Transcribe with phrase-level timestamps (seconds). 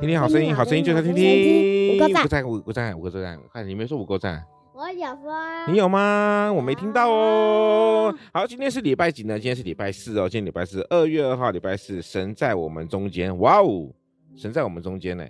[0.00, 1.96] 听听好声音，好声音就来听听。
[1.96, 4.44] 五个赞，五个赞，五个赞，看你没说五个赞。
[4.74, 5.66] 我有说。
[5.68, 6.52] 你有吗？
[6.52, 8.14] 我没听到哦。
[8.32, 9.38] 好，今天是礼拜几呢？
[9.38, 10.28] 今天是礼拜四哦。
[10.28, 12.02] 今天礼拜四，二月二号，礼拜四。
[12.02, 13.88] 神在我们中间，哇哦，
[14.36, 15.24] 神在我们中间呢。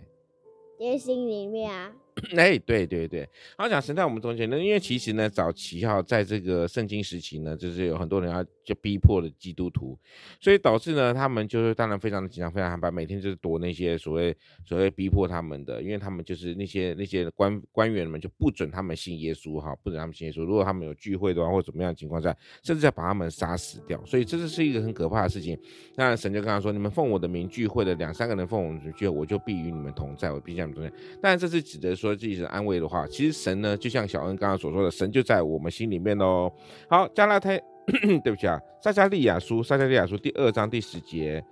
[0.81, 1.93] 在心里面啊。
[2.37, 9.97] 哎、欸，对对对，好讲神在我们中间呢，因为其实呢，早期哈，在这个圣经时期呢，就是有很多人要就逼迫了基督徒，
[10.41, 25.59] 所以导致呢，他们就是当然非常的紧张，非常害怕，每天就是躲那些所谓所谓逼迫他们的，因为他们就是那些那些官官员们就不准他们信耶稣哈，不准他们信耶稣，如果他们有聚会的话或怎么样的情况下，甚至要把他们杀死掉，所以这是是一个很可怕的事情。
[25.95, 31.05] 那神就跟他说，你们奉我的名聚会的两三个人奉我的名聚会，我就必与你们同在，我必将你们同在。
[31.21, 32.15] 当然这是指的说。
[32.15, 36.51] 自己是安慰的话，其实神呢，就像小恩刚刚所说的，神就在我们心里面哦。
[36.89, 37.61] 好，加拉太，
[38.23, 41.45] 对不起啊，撒加利亚书，撒加利亚书第二章第十节，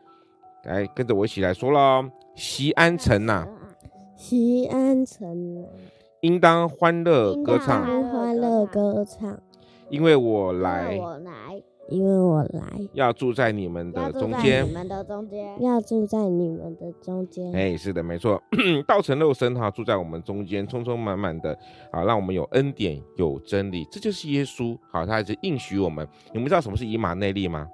[0.64, 2.08] 来跟着我一起来说喽。
[2.34, 3.46] 西安城呐，
[4.16, 5.66] 西安城，
[6.22, 9.38] 应当欢乐歌唱，欢乐歌唱，
[9.90, 11.62] 因为我来我来。
[11.92, 12.62] 因为我来
[12.94, 17.52] 要住在你们的中间，你们的中间要住在你们的中间。
[17.52, 18.42] 哎，是的，没错，
[18.88, 21.56] 道成肉身哈，住在我们中间，充充满满的
[21.90, 24.76] 啊，让我们有恩典，有真理，这就是耶稣。
[24.90, 26.06] 好，他一直应许我们。
[26.32, 27.68] 你们知道什么是以马内利吗？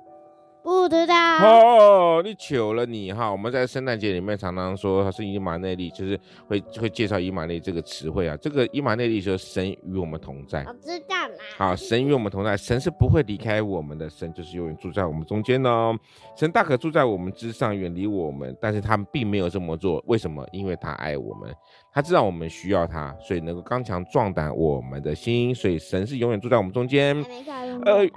[0.89, 3.31] 不知道哦，你糗了你哈！
[3.31, 8.35] 我们在圣诞节里面常常说它是伊马内利，就是会会介绍伊马内利这个词汇啊。
[8.39, 10.65] 这个伊马内利就是神与我们同在。
[10.65, 11.35] 我知道啦。
[11.59, 15.95] 好，神与我们同在，神是不会离开我们的，神就是永远住在我们中间哦。
[16.35, 20.03] 神大可住在我们之上，远离我们，但是他并没有这么做。
[20.07, 20.43] 为什么？
[20.53, 21.55] 因为他爱我们，
[21.93, 25.55] 他知道我们需要他，所以能够刚强壮胆我们的心。
[25.55, 27.23] 所以神是永远住在我们中间。
[27.85, 28.09] 呃。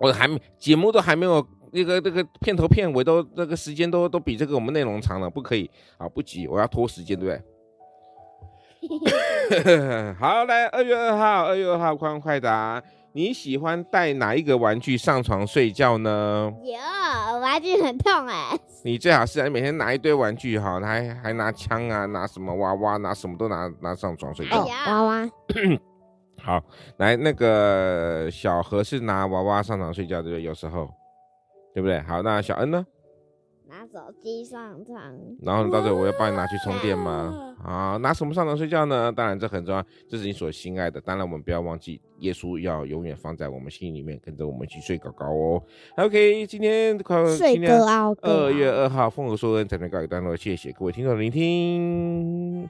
[0.00, 7.40] 我还没节目都还没有那个那个片头片尾都那个时间都都比这个我们内容长了，不可以啊，不急，我要拖时间，对不对？
[10.18, 16.50] 好，来二月二号，二月二号快问快答，你喜欢带哪一个玩具上床睡觉呢？
[16.64, 18.58] 有玩具很痛哎。
[18.82, 24.62] 你最好是每天拿一堆玩具哈，还还拿枪啊，拿什么娃娃，拿什么都拿拿上床睡觉。
[24.62, 25.30] 哦、娃娃。
[26.42, 26.62] 好，
[26.96, 30.42] 来那个小何是拿娃娃上床睡觉，对不对？
[30.42, 30.88] 有时候，
[31.74, 32.00] 对不对？
[32.00, 32.86] 好，那小恩呢？
[33.68, 35.00] 拿手机上床。
[35.42, 37.54] 然后到时候我要帮你拿去充电吗？
[37.62, 39.12] 好，拿什么上床睡觉呢？
[39.12, 41.00] 当然这很重要，这是你所心爱的。
[41.00, 45.62] 当然我们不要忘记，耶稣要永远放在我们心里面，跟着我们一起睡高高哦。
[45.98, 48.16] OK，今天快睡高高。
[48.22, 52.68] 二月二号，风和说恩才能告一段落，谢谢各位听众的聆听。